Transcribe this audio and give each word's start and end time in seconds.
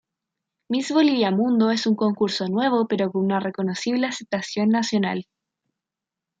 Miss 0.67 0.89
Bolivia 0.91 1.29
Mundo 1.29 1.69
es 1.69 1.85
un 1.85 1.95
concurso 1.95 2.47
nuevo 2.47 2.87
pero 2.87 3.11
con 3.11 3.23
una 3.23 3.39
reconocible 3.39 4.07
aceptación 4.07 4.69
nacional. 4.69 5.27